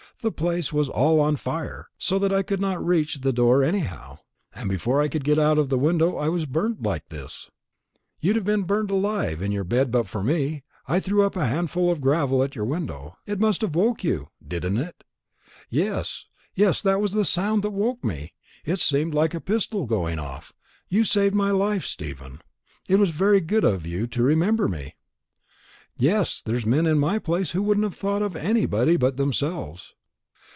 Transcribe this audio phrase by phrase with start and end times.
[0.21, 4.19] The place was all on fire, so that I couldn't reach the door anyhow;
[4.53, 7.49] and before I could get out of the window, I was burnt like this.
[8.19, 10.61] You'd have been burnt alive in your bed but for me.
[10.87, 13.17] I threw up a handful of gravel at your window.
[13.25, 15.03] It must have woke you, didn't it?"
[15.71, 20.19] "Yes, yes, that was the sound that woke me; it seemed like a pistol going
[20.19, 20.53] off.
[20.87, 22.41] You saved my life, Stephen.
[22.87, 24.93] It was very good of you to remember me."
[25.97, 29.95] "Yes; there's men in my place who wouldn't have thought of anybody but themselves."